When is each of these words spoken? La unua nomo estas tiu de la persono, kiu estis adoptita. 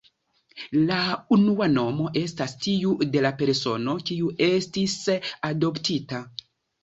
La 0.91 0.95
unua 1.35 1.65
nomo 1.73 2.07
estas 2.21 2.55
tiu 2.63 2.95
de 3.17 3.21
la 3.27 3.31
persono, 3.41 3.95
kiu 4.09 4.31
estis 4.49 4.95
adoptita. 5.51 6.23